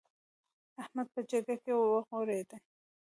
احمد 0.81 1.07
په 1.13 1.19
جرګه 1.29 1.55
کې 1.63 1.71
وغورېد. 1.75 2.49